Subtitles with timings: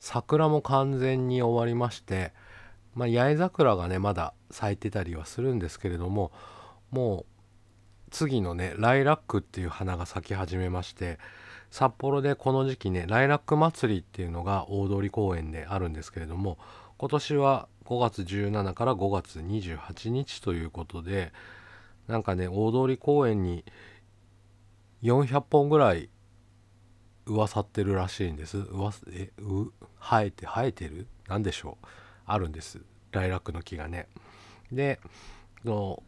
[0.00, 2.32] 桜も完全に終わりまして
[2.94, 6.32] まあ八重桜がねまだ咲いてたりはするんですけれども
[6.90, 7.30] もう
[8.10, 11.18] 次のねライラックっていう花が咲き始めまして
[11.70, 16.58] 札幌でこの時期ねライラック祭りっていうのが大通公園であるんですけれども
[16.98, 21.32] 今年は5月17から5月28日ということで
[22.08, 23.64] なんかね大通公園に
[25.02, 26.10] 400本ぐらい
[27.26, 28.58] 噂ってるらしいんです。
[28.58, 29.70] 噂えう
[30.00, 31.06] 生えて生えてる？
[31.28, 31.86] 何でしょう？
[32.26, 32.80] あるんです。
[33.12, 34.08] ライラックの木がね。
[34.72, 35.00] で
[35.64, 36.02] の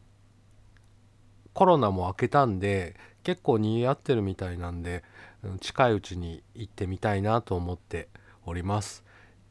[1.52, 5.05] コロナも明けたんで結構にぎわってるみたいなんで
[5.61, 8.09] 近いうちに行ってみたいなと思って
[8.47, 9.05] おります。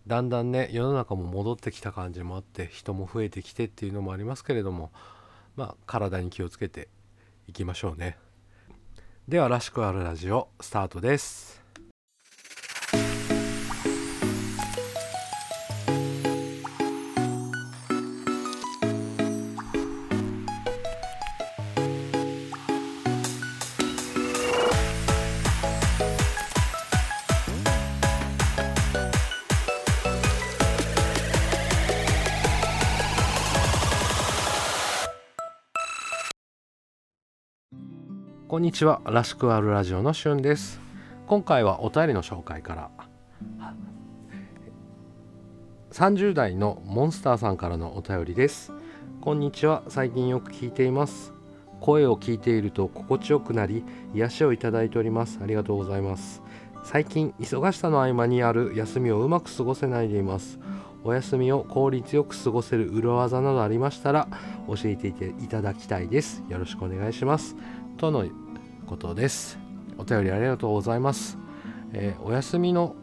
[0.07, 4.91] だんだんね世の中も戻ってきた感じもあって人も増えてきてっていうのもありますけれども
[5.55, 6.87] まあ体に気をつけて
[7.47, 8.17] いきましょうね。
[9.31, 11.60] では「らしくあるラジオ」スタートです。
[38.51, 38.99] こんにちは。
[39.05, 40.81] らしくあるラジオのしゅんです。
[41.25, 42.89] 今回はお便りの紹介から。
[45.93, 48.73] 30代のモンスターさんからのお便りです。
[49.21, 49.83] こんにちは。
[49.87, 51.31] 最近よく聞いています。
[51.79, 55.39] 声を聞いていると心地よくなり癒しをいただいております。
[55.41, 56.41] ありがとうございます。
[56.83, 60.59] 最近忙しさの合間にある休みをうまく過ごせないでいます。
[61.03, 64.27] お休みを効率よく過ごせる裏技などありましたら
[64.67, 65.13] 教えてい
[65.47, 66.43] ただきたいです。
[66.49, 67.55] よろしくお願いします。
[67.97, 68.25] との
[68.87, 69.59] ことです。
[69.97, 71.37] お便りありがとうございます、
[71.93, 72.95] えー、お休みの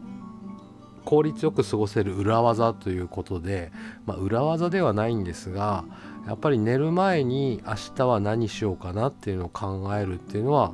[1.05, 3.71] 効率よく過ごせる裏技ということで、
[4.05, 5.85] まあ、裏技ではないんですが
[6.27, 10.73] やっぱり寝る前に明日は何しようかなっていうのを考えるっていうのは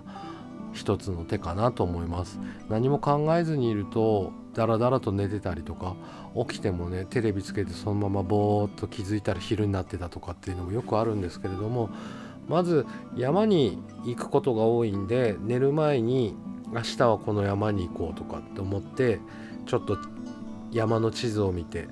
[0.73, 2.37] 一つの手かなと思います。
[2.69, 5.95] 何も考えずにいるとダラダラと寝てたりとか
[6.35, 11.89] 起きてもねテレビつけてそのままぼーっと気づいたら昼になってたとかっていうのもよくあるんですけれども
[12.47, 12.85] まず
[13.15, 16.35] 山に行くことが多いんで寝る前に
[16.71, 19.19] 明日はこの山に行こうとかって思って
[19.65, 19.97] ちょっと
[20.71, 21.87] 山の地図を見て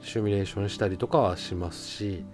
[0.00, 2.24] シミュレーションしたりとかはしますし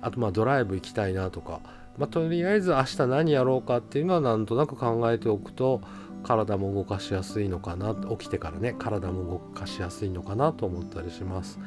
[0.00, 1.60] あとまあドライブ行きたいなとか、
[1.98, 5.80] まあ、とりあえず明日何やろうかっていうのはなんとなく考えておくと
[6.22, 11.58] 体も動かしやすいのかな起きてからね体も動かしやすいのかなと思ったりします。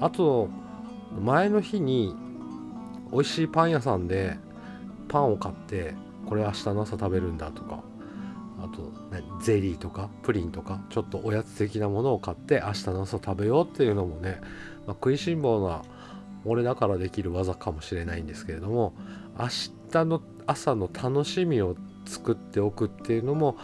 [0.00, 0.48] あと
[1.20, 2.14] 前の日に
[3.12, 4.36] 美味しいパン屋さんで
[5.08, 5.94] パンを買って
[6.26, 7.82] これ明日の朝食べるんだとか
[8.58, 8.82] あと、
[9.14, 14.40] ね、ゼリーとかプリンとかちょっとおやつ的なものを買って明日の朝食べようっていうのもね、
[14.86, 15.82] まあ、食いしん坊な
[16.44, 18.94] 俺だからできる技かもしれないんですけれども
[19.38, 19.48] 明
[19.90, 23.56] 日の朝の楽しみを作っておくっていうのも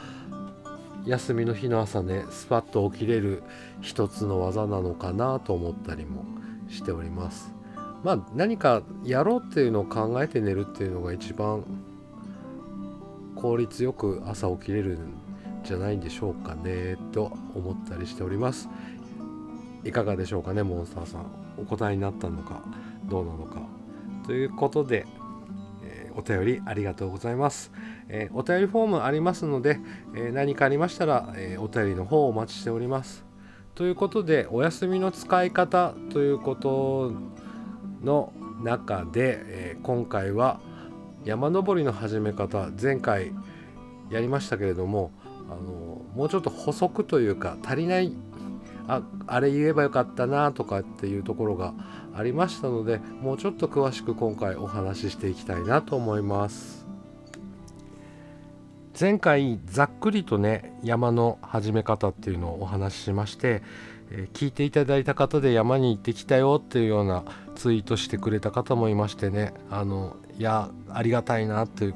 [1.06, 3.42] 休みの日の朝ねスパッと起きれる
[3.80, 6.24] 一つの技なのかなと思ったりも
[6.68, 7.61] しております。
[8.02, 11.64] まあ何かやろうっていうのを考えて寝るっていうのが一番
[13.36, 15.14] 効率よく朝起きれるん
[15.64, 18.68] じゃないんでしょうかねと思ったりしております。
[19.84, 21.42] いかがでしょうかねモンスターさん。
[21.58, 22.62] お答えになったのか
[23.04, 23.62] どうなのか。
[24.26, 25.06] ということで、
[25.84, 27.72] えー、お便りありがとうございます、
[28.08, 29.80] えー、お便りフォームありますので、
[30.14, 33.24] えー、何かありましたら、えお便りの方をお待ちしております。
[33.74, 37.12] ということでお休みの使い方ということ
[38.02, 38.32] の
[38.62, 40.60] 中で、えー、今回は
[41.24, 43.32] 山登りの始め方前回
[44.10, 45.12] やりましたけれども
[45.48, 48.12] あのもうちょっと補足というか足りない
[48.88, 51.74] ああれ言えばよかったなとかっていうところが
[52.14, 56.81] ありましたのでもうちょっと詳しく今回お話ししていきたいなと思います。
[58.98, 63.62] 前回ざっくりとね山の始め方っていうのをお話ししまして
[64.10, 67.24] え聞いていただいた方で山に行ってきたよっていうような
[67.54, 71.94] ツイートしてくれた方もいましてねあのいやありがたいなって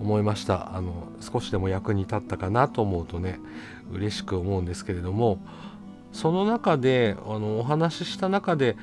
[0.00, 0.76] 思いました。
[0.76, 3.40] あの少しでも役に立ったかなと思うとね
[3.92, 5.40] 嬉しく思うんですけれども
[6.12, 8.76] その中であのお話しした中で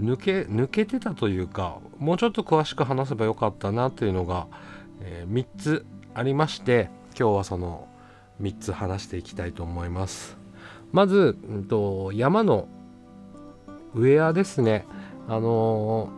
[0.00, 4.46] 抜け抜けてたというかもうちょっと詳しく話せばよかったなというのが、
[5.02, 7.88] えー、3つありまして今日はその
[8.40, 10.36] 3つ話していきたいと思います。
[10.92, 12.66] まず、うんと、山の
[13.94, 14.86] ウェアですね
[15.28, 16.10] あの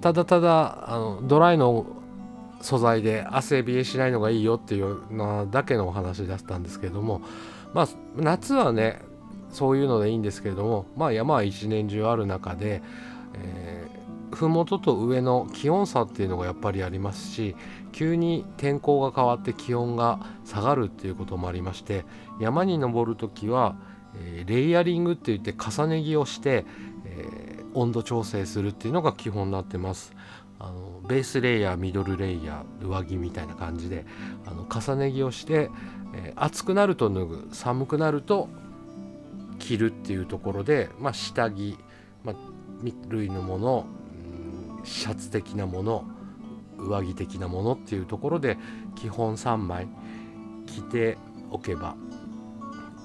[0.00, 1.86] ただただあのドライの
[2.60, 7.22] 素材で汗冷えしないのがいいよっていうなだけのお話だったんですけども
[7.72, 9.00] まあ夏はね
[9.50, 12.82] そういうのでいいんですけれどもまあ山は一年中ある中で、
[13.34, 13.69] えー、
[14.30, 17.56] 麓と上の気温差っていうのがやっぱりありますし
[17.92, 22.04] 急に天候が変わって気温が下がるっていうこともありまして
[22.40, 23.76] 山に登る時は、
[24.16, 26.64] えー、レイヤリングって言って重ね着をして、
[27.06, 30.14] えー、温度調整するっていうのが基本になってます。
[30.62, 34.04] あのベースレイヤーミドルレイヤー上着みたいな感じで
[34.44, 35.70] あの重ね着をして、
[36.14, 38.50] えー、暑くなると脱ぐ寒くなると
[39.58, 41.78] 着るっていうところで、まあ、下着、
[42.24, 42.36] まあ、
[43.08, 43.86] 類のもの、
[44.84, 46.04] シャツ的なもの
[46.78, 48.58] 上着的なものっていうところで
[48.94, 49.88] 基本3枚
[50.66, 51.18] 着て
[51.50, 51.96] おけば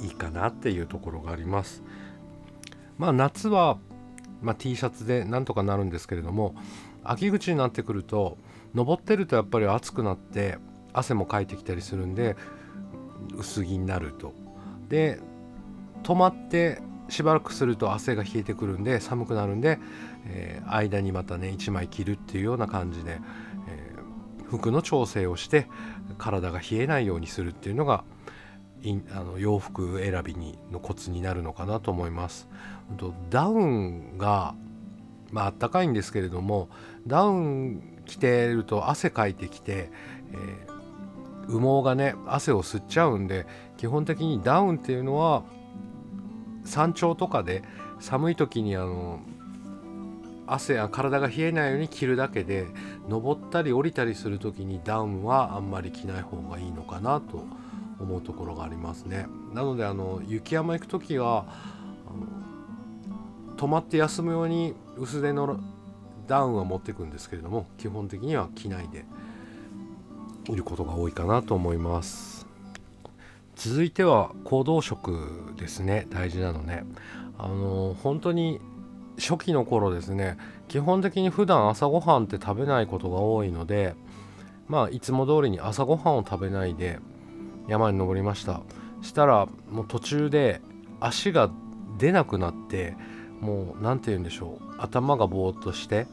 [0.01, 1.83] いいかなっていうところがあります。
[2.97, 3.77] まあ夏は、
[4.41, 6.55] まあ、T シャツでなんとかなるんですけれども
[7.03, 8.37] 秋口になってくると
[8.73, 10.57] 登ってるとやっぱり暑くなって
[10.93, 12.37] 汗もかいてきたりするんで
[13.37, 14.33] 薄着になると。
[14.87, 15.19] で
[16.03, 19.79] 止まってしばらくすると汗が冷えてくるんで寒くなるんで、
[20.25, 23.19] えー、間にまたね1枚着るっていうような感じで、
[23.67, 25.67] えー、服の調整をして
[26.17, 28.03] 体が冷えないようにするっていうのが
[29.11, 32.47] あの洋服選びにのコツになるのかなと思います。
[33.31, 34.53] ダウンが
[35.31, 36.69] まあったかいんですけれども
[37.07, 39.89] ダウン着てると汗かいてきて、
[40.31, 43.47] えー、羽毛がね汗を吸っちゃうんで
[43.77, 45.43] 基本的にダウンっていうのは
[46.65, 47.63] 山頂とかで
[47.99, 49.19] 寒い時にあの
[50.47, 52.67] 汗や体が冷えないように着るだけで
[53.07, 57.45] 登ったり降りたりする時にダウンはあんまり着ない方がいいのかなと
[57.99, 59.27] 思うところがありますね。
[59.53, 61.45] なのであの雪山行く時は
[63.57, 65.59] 泊まって休むように薄手の
[66.27, 69.05] ダウンは持ってくんですけれども基本的には着ないで
[70.49, 72.44] いることが多いかなと思います。
[73.55, 76.07] 続いては行動食ですね。
[76.09, 76.85] 大事なのね。
[77.37, 78.61] あの本当に
[79.17, 80.37] 初期の頃ですね
[80.67, 83.95] 基本的に普段朝ごはんって食べないことが多いので
[84.67, 86.99] まあいつも通りに朝ごはんを食べないで
[87.67, 88.61] 山に登りました。
[89.01, 90.61] したらもう途中で
[90.99, 91.49] 足が
[91.97, 92.95] 出なくなって
[93.41, 94.75] もう何て言うんでしょう。
[94.77, 96.07] 頭がぼーっとして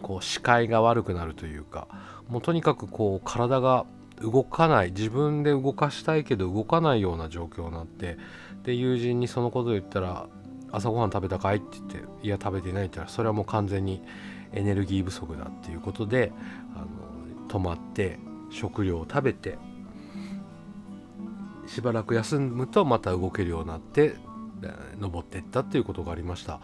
[0.00, 1.86] こう視界が悪くなるというか
[2.28, 3.86] もうとにかくこう体が
[4.22, 8.16] 動かない自分で動かしたいけど動かないような状況になって
[8.62, 10.26] で友人にそのことを言ったら
[10.70, 14.02] 「朝ごはん食べたかい?」って言って「いや食べてない」って言ったらそれはもう完全に
[14.52, 16.32] エネルギー不足だっていうことで
[16.74, 16.86] あの
[17.48, 18.18] 止まって
[18.50, 19.58] 食料を食べて
[21.66, 24.16] しばらく休むとまた動けるようになって
[25.00, 26.60] 登っていったっていうことがありました。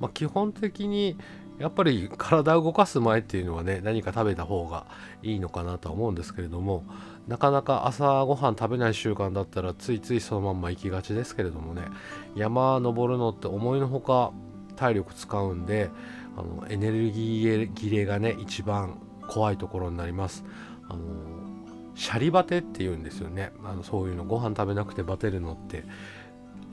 [0.00, 1.16] まあ、基本的に
[1.58, 4.86] やっぱり体を動かす前っていうのはね何か食べた方が
[5.22, 6.84] いいのかなとは思うんですけれども
[7.26, 11.82] なかなか朝ごはん食べない習慣だったらついついそのまんま行きがちですけれどもね
[12.36, 14.32] 山登るのって思いのほか
[14.76, 15.90] 体力使うんで
[16.36, 20.44] あのエネルギー切れがね一番怖いところになります。
[20.88, 21.00] あの
[21.94, 25.84] シャリバテって言うんですよねあのそういうのご飯食べなくてバテるのって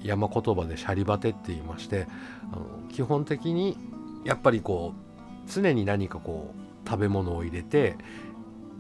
[0.04, 2.08] 山言葉でシャリバテって言いまして
[2.54, 3.76] あの基本的に
[4.25, 7.95] やっぱりこう常に何かこう食べ物を入れて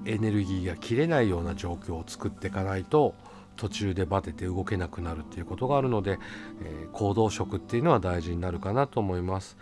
[0.05, 3.15] エネルギーが切れないような状況を作っていかないと
[3.55, 6.19] 途中でバテて動けなくなるっていうことがあるので、
[6.61, 9.57] えー、行動食っていうのは大事になるかなと思います。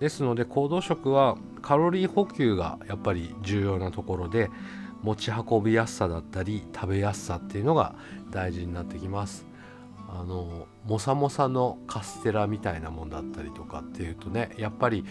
[0.00, 4.48] ですので行動食はカロリー補給がやっぱり重要なところで
[5.02, 7.96] 持ち運びやすさだったり食べやすさっていうのが
[8.30, 9.46] 大事になってきます。
[10.10, 15.04] あのもさもさのカステラみたいなもんだったりとかっていうとねやっぱり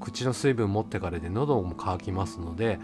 [0.00, 2.78] 口の水分持ってからで喉も渇きますので、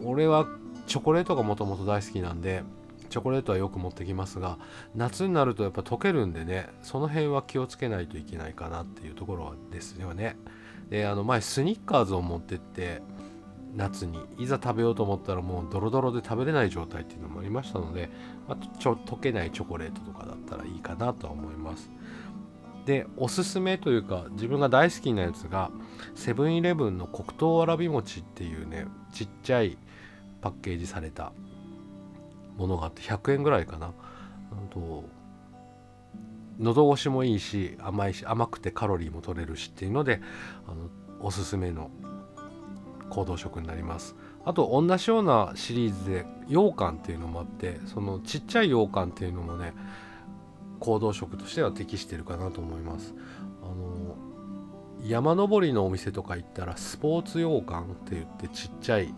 [0.00, 0.46] うん、俺は
[0.86, 2.62] チョコレートがもともと大好きなんで
[3.10, 4.58] チョコレートはよく持ってきますが
[4.94, 10.36] 夏になるとやっぱ溶けるんでねその辺は気をつけないといけないかなっていうところですよね。
[10.90, 13.02] であの前スニッカーズを持ってって
[13.76, 18.10] 夏にいざ食べようと思ったらもうドロドロで食べれない状態っていうのもありましたので、
[18.48, 21.90] まあ、ちょ溶けないチョコレートとかだったらいいかなとは思います
[22.86, 25.70] でおすすめというか自分が大好きなやつが
[26.14, 29.78] セブンイレブンの黒糖わらび餅っていうねちっちゃい
[30.40, 31.32] パッケージされた
[32.56, 33.92] ものがあって100円ぐらいかな。
[34.74, 35.04] と
[36.58, 40.20] 喉越しもいいし甘いし甘くてカロリーも取れるしっていうので
[40.68, 40.88] あの
[41.20, 41.90] おすすめの
[43.10, 44.16] 行動食になります。
[44.44, 49.72] あと同じようなシリーズで羊羹っていうのもあってそのちっちゃい羊羹っていうのもね
[50.84, 53.14] 行動食としては適してるかなと思います。
[53.62, 54.16] あの
[55.02, 59.14] 山登りのお店とか行ったらスポーツ羊羹って言ってちっちゃい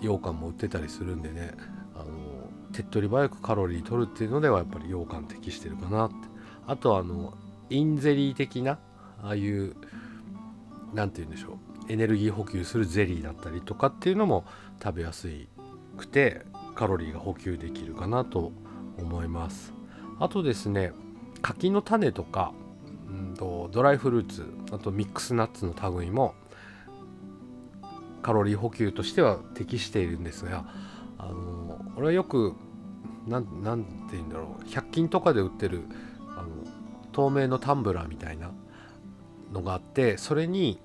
[0.00, 1.52] 羊羹も売ってたりするんでね。
[1.94, 2.04] あの
[2.72, 6.16] 手っ取り早くカロリー取るっていうのではやっぱり羊羹適してるかなって。
[6.66, 7.34] あとはあの
[7.70, 8.78] インゼリー的な
[9.22, 9.76] ああいう
[10.92, 11.92] 何て言うんでしょう。
[11.92, 14.44] エネルギー補給するゼリーだったりとかっていうのも
[14.82, 15.28] 食べやす
[15.98, 16.42] くて
[16.74, 18.52] カロリーが補給できるかなと
[18.98, 19.73] 思います。
[20.20, 20.92] あとですね
[21.42, 22.52] 柿の種とか
[23.08, 26.34] うんとドライフルーツあとミックスナッツの類も
[28.22, 30.64] カロリー補給としては適しているんですが
[31.18, 32.54] あの俺はよく
[33.26, 35.82] なんなんて言うんだろう100均とかで売ってる
[36.36, 36.48] あの
[37.12, 38.50] 透明のタンブラーみたいな
[39.52, 40.80] のがあってそれに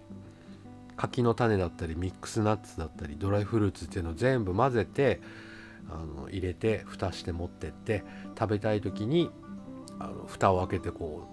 [0.95, 5.21] 柿の種だったりミックスナッツだったりドライフルーツっていうのを全部混ぜて
[5.91, 8.03] あの入れて蓋して持ってって
[8.37, 9.29] 食べたい時に
[9.99, 11.27] あの蓋を開けてこ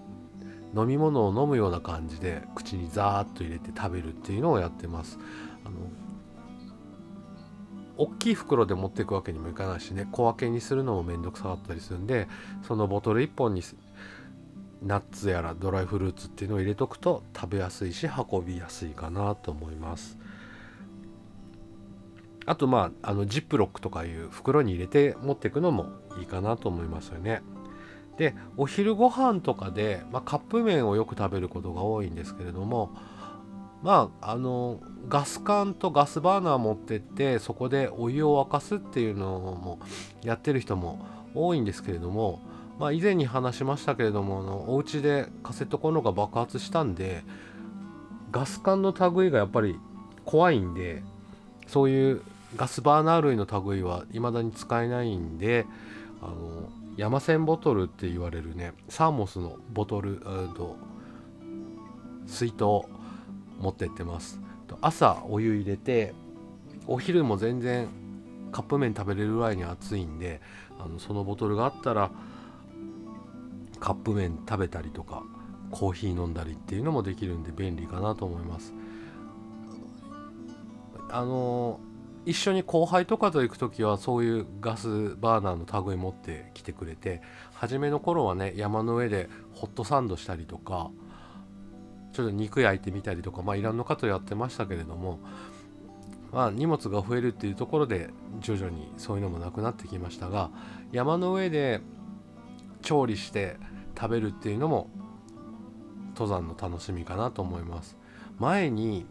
[0.73, 5.17] う飲み物を飲むような感じで口にザーッと入れて食べるっていうのをやってます。
[5.65, 5.75] あの
[7.97, 12.27] 大きい袋で持っていくわけにもいかないしね小分けにするのもめんどくさかったりするんで
[12.67, 13.63] そのボトル1本に
[14.83, 20.17] ナッツやらドライフルーツっていうのを入れとくと食べやすいし運びやすいかなと思います。
[22.47, 25.89] あとまああのジップロックとかいう袋に入れて持っていくのも
[26.19, 27.43] いいかなと思いますよね。
[28.17, 32.91] でお昼ご飯とかで、まあ、カップ麺をよく食べることが多いんですけれども
[33.83, 39.79] まああのガス管とガスバーナー持ってってそこでお湯を沸かすっていうのも
[40.23, 42.41] やってる人も多いんですけれども
[42.79, 47.23] まあ以前に話しましたけれどもあのお家でカセットコンロが爆発したんで
[48.31, 49.79] ガス管の類がやっぱり
[50.25, 51.03] 怖いんで
[51.67, 52.21] そういう
[52.55, 55.65] ガスバーナー類の類は未だに使えないんで
[56.21, 60.21] あの山線ボトルって言われるねサーモスのボトル
[60.55, 60.77] と
[62.25, 62.63] 水筒
[63.59, 64.39] 持ってってます。
[64.81, 66.13] 朝お湯入れて
[66.87, 67.87] お昼も全然
[68.51, 70.41] カップ麺食べれるぐらいに暑いんで
[70.79, 72.11] あのそのボトルがあったら
[73.79, 75.23] カップ麺食べたりとか
[75.71, 78.73] コーヒー飲んだりっていうのもできるんで便利かなと思います。
[81.09, 81.79] あの
[82.27, 87.21] 一緒に後輩とかと行く時はそういうガスバーナーの類持ってきてくれて
[87.53, 90.91] 初めの頃はね山の上でホットサンドしたりとか
[92.11, 95.21] ちょっと肉焼いてみたりとかまあいろんな方やってましたけれども
[96.33, 98.09] まあ荷物が増えるっていうところで
[98.41, 100.51] 徐々にそういうのもなくなってきましたが
[100.91, 101.79] 山の上で
[102.81, 103.55] 調理して
[103.97, 104.89] 食べるっていうのも
[106.09, 107.95] 登山の楽しみかなと思います。
[108.37, 109.05] 前に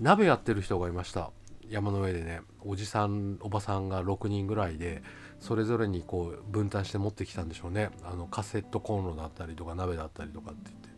[0.00, 1.30] 鍋やってる人がいました。
[1.72, 5.02] 山の上でねおじさんおばさんが6人ぐらいで
[5.40, 7.90] それぞれにこう分担して持ってきたんでしょうね。
[8.04, 10.88] あのカセットコンロだったりとか鍋だったりとかって言って。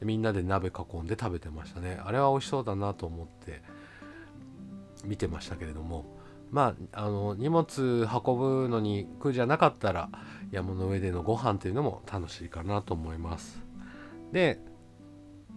[0.00, 1.98] でみんなで鍋囲んで食べてましたね。
[2.04, 3.62] あれは美味しそうだなと思って
[5.04, 6.04] 見てましたけれども。
[6.50, 10.10] まああの荷物運ぶのに苦じゃなかったら
[10.50, 13.62] 山の上でのご飯っていうのも楽しいかなと思います。
[14.32, 14.60] で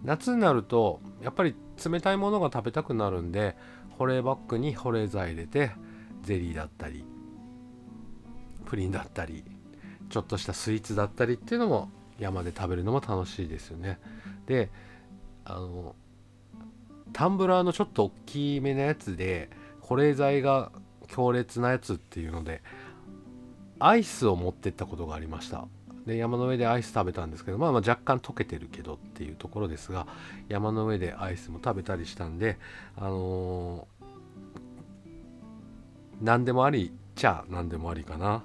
[0.02, 3.56] 夏になるとやっぱり冷たいものが食べたくなるんで
[4.00, 5.72] 保冷バッグに保冷剤入れて
[6.22, 7.04] ゼリーだったり
[8.64, 9.44] プリンだったり
[10.08, 13.98] ちょっとしたスイーツだったりっていうのも山で食べるのも楽しいですよね。
[14.46, 14.70] で
[15.44, 15.94] あの
[17.12, 20.72] タンブラーのちょっと大きめなやつで保冷剤が
[21.08, 22.62] 強烈なやつっていうので
[23.80, 25.68] アイスを持ってったことがありました。
[26.06, 30.06] で山の上でアイス食べたんですけど、まあ、まあ若干溶けてるけどっていうところですが
[30.48, 32.58] 山の上でアイスも食べたりしたんで
[32.96, 33.86] あの、
[36.20, 38.42] 何でもありちゃ何でもありかな。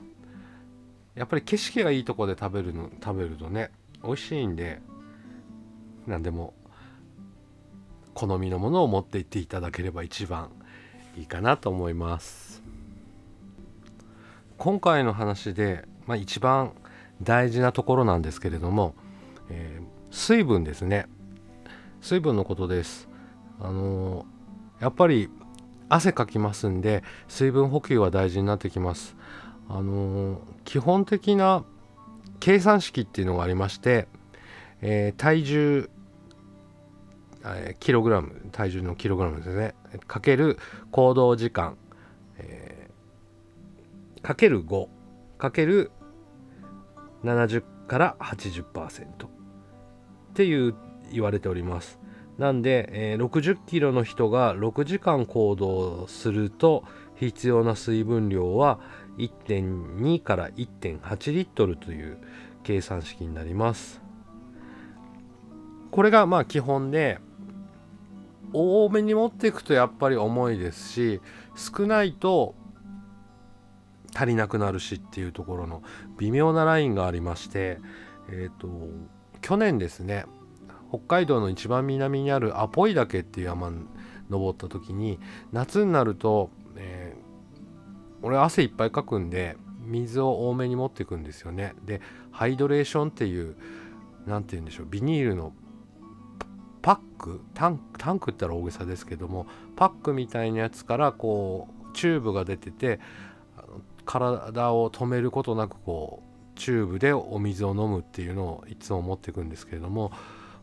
[1.16, 3.72] やっぱり景色がいいとこで食べるの食べるとね
[4.04, 4.82] 美味しいんで
[6.08, 6.54] 何でも
[8.14, 10.52] 好みのものを持っていっていただければ一番
[11.18, 12.64] いいかなと思います。
[14.58, 16.74] 今回の話で、まあ、一番
[17.22, 18.96] 大事なところなんですけれども、
[19.50, 21.08] えー、水分ですね。
[22.02, 23.10] 水分のことです。
[23.60, 25.30] あのー、やっぱり
[25.90, 29.16] 汗かきますんで水分補給は大事になってきます。
[29.68, 31.64] あのー、基本的な
[32.40, 34.08] 計算式っていうのがありまして、
[34.82, 35.90] え体重
[37.46, 39.76] えキログラム体重のキログラムですね。
[40.08, 40.58] かける
[40.92, 41.78] 行動時間、
[42.38, 44.88] えー、かける5
[45.38, 45.92] かける
[47.24, 49.30] 70から80%っ
[50.34, 50.76] ていう
[51.12, 52.00] 言われております。
[52.38, 56.84] なんで、えー、60キロの人が6時間行動すると
[57.16, 58.80] 必要な水分量は
[59.18, 62.18] 1.2から1.8リットルという
[62.64, 64.02] 計算式になります。
[65.92, 67.20] これがまあ基本で
[68.52, 71.22] 多めに持っていくとやっぱり重いですし
[71.56, 72.56] 少ないと
[74.14, 75.84] 足りなくなるしっていうところの
[76.18, 77.80] 微妙なラインがありまして
[78.30, 78.68] えっ、ー、と
[79.42, 80.26] 去年ですね
[80.98, 83.72] 北海道の一番南にあるアポイ岳っていう山
[84.30, 85.20] 登った時に
[85.52, 91.76] 夏になると、えー、俺汗いっぱいかくんで水を多めに持っていくんですよね。
[91.86, 93.56] でハイドレーションっていう
[94.26, 95.54] 何て言うんでしょうビニールの
[96.82, 103.00] パックタンタンクったら大げさですけどもパックみたいなやつからこうチューブが出てて
[104.06, 106.24] 体を止めることなくこ
[106.56, 110.12] うチューブでお水を飲むっていうのをいつも持っていくんですけれども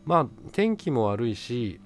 [0.05, 1.79] まあ天気も悪いし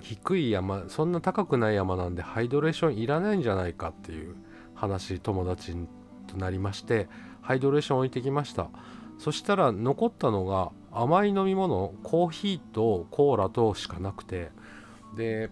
[0.00, 4.34] 低い山そんな高くない山なんでハイドレーションいらないんじゃないかっていう
[4.74, 5.76] 話友達
[6.26, 7.08] となりまして
[7.42, 8.68] ハイドレーション置いてきました。
[9.18, 14.50] そしたら残ったのが甘い飲み物コーヒーとコーラとしかなくて
[15.14, 15.50] で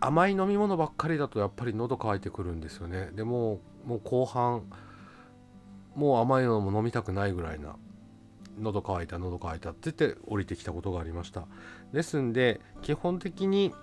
[0.00, 3.10] 甘い飲み物ばっかりだとやっぱり喉乾いてくるんですよね。
[3.14, 4.64] でももう後半
[5.94, 7.76] もう甘いのも飲みたくないぐらいな
[8.60, 11.46] 喉乾いた喉乾いたって言って降りてきたことがありました。
[11.92, 13.74] ですんで基本的に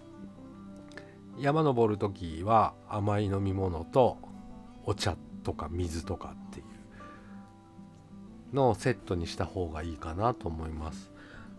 [1.40, 4.18] 山登る時は甘い飲み物と
[4.86, 6.64] お茶とか水とかってい
[8.52, 11.12] うのをセットにした方がいいかなと思います。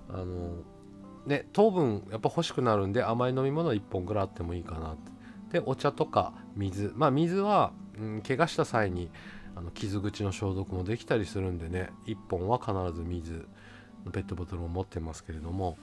[0.09, 0.63] あの
[1.27, 5.61] ね糖分やっぱ欲しくなるんで甘い飲み物1本ぐらいあってもいいかなって。
[5.61, 6.93] でお茶とか水。
[6.97, 9.11] まあ水は、うん、怪我した際に
[9.59, 13.49] あの傷口の消毒もできたりするんでね1本は必ず水
[14.05, 15.77] のペットボトルを持ってますけれども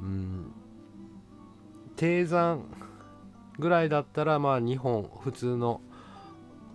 [0.00, 0.52] うん
[1.96, 2.62] 低山
[3.58, 5.80] ぐらいだったらまあ2本普通の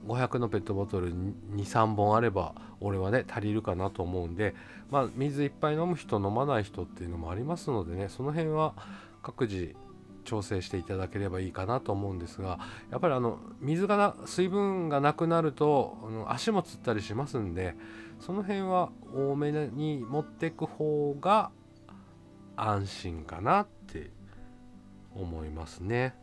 [0.06, 1.14] 500のペットボトル
[1.56, 4.54] 23本あれば俺はね足りるかなと思うんで
[4.92, 8.74] まあ水いっぱい飲む人飲まない人っていうのもありますのでねその辺は
[9.22, 9.78] 各自
[10.24, 12.60] 調整していただければいいかなと思うんですが
[12.92, 17.76] やっぱりあの水がな水分がなくなるとあの足もつったりしますんで
[18.20, 21.52] その辺は多めに持ってく方が
[22.56, 24.12] 安心かなって
[25.16, 26.16] 思いますね。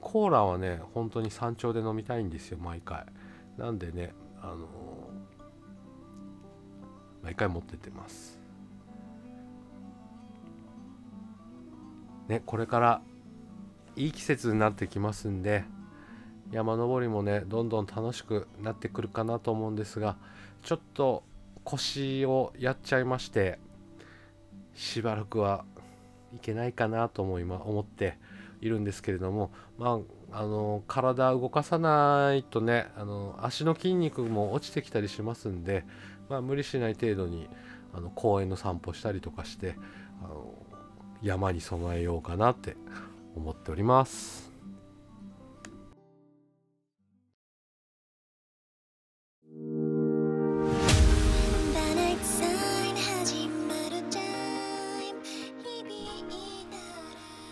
[0.00, 3.06] コーラはね本当に山頂で飲みたいんですよ毎回。
[3.58, 4.68] なんでねあの
[7.22, 8.39] 毎回持ってってます。
[12.30, 13.02] ねこれから
[13.96, 15.64] いい季節になってきますんで
[16.52, 20.16] 山登りもねどんどん楽しくなってくるかなと思うんですが
[20.62, 21.24] ちょっと
[21.64, 23.58] 腰をやっちゃいまして
[24.74, 25.64] しばらくは
[26.34, 28.16] いけないかなと思い、ま、思って
[28.60, 30.00] いるんですけれどもま
[30.32, 35.84] ああの体動かさないとねあの足の筋肉も落ちてきたりしますんで、
[36.28, 37.48] まあ、無理しない程度に
[37.92, 39.74] あの公園の散歩したりとかして
[41.22, 42.76] 山に備えようかなって
[43.36, 44.50] 思っております。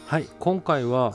[0.06, 1.12] はい今回は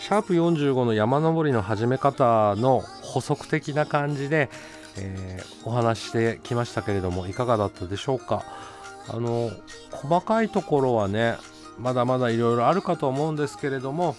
[0.00, 4.48] シャープ45の山登りの始め方の補足的な感じで、
[4.96, 8.42] えー、お話してきましたけれどもいかがだったでしょうか？
[9.08, 9.50] あの
[9.90, 11.36] 細かいところはね
[11.78, 14.16] まだまだいろいろあるかと思うんですけれども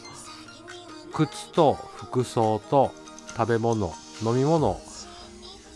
[1.13, 2.91] 靴と服装と
[3.37, 3.93] 食べ物
[4.23, 4.79] 飲み物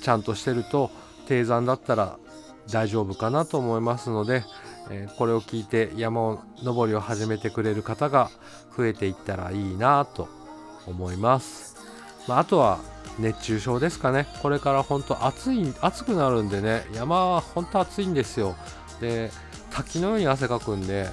[0.02, 0.92] ちゃんとしてると
[1.28, 2.18] 低山だったら
[2.72, 4.44] 大丈夫かなと思いますので、
[4.92, 8.30] えー、これを聞いて山登りを始めてくれる方が
[8.78, 10.28] 増えていったらいいなと
[10.86, 11.78] 思います、
[12.28, 12.80] まあ、あとは
[13.20, 14.28] 熱中症ですかね。
[14.42, 18.56] これから本当暑い暑くなるんでね山は本当暑いんですよ。
[19.00, 19.32] で
[19.72, 21.10] 滝のように汗かくんで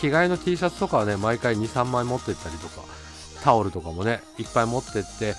[0.00, 2.82] 着替えの T シャツとかはね毎回23枚持ってったりとか
[3.42, 5.34] タオルとかもねいっぱい持ってって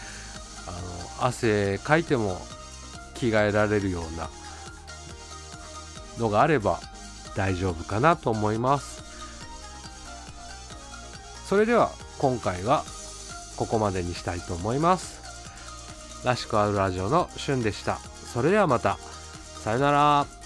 [0.67, 2.37] あの汗かいても
[3.15, 4.29] 着替えられるような
[6.17, 6.79] のがあれば
[7.35, 9.01] 大丈夫かなと思います。
[11.47, 12.83] それでは今回は
[13.57, 15.21] ここまでにしたいと思います。
[16.25, 17.99] らしくあるラジオのしゅんでした。
[18.33, 18.97] それではまた。
[19.63, 20.40] さよなら。